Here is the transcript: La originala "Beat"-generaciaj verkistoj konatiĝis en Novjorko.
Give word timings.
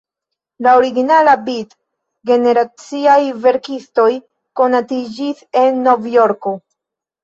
La 0.67 0.71
originala 0.79 1.35
"Beat"-generaciaj 1.49 3.21
verkistoj 3.47 4.09
konatiĝis 4.63 5.49
en 5.67 5.83
Novjorko. 5.89 6.61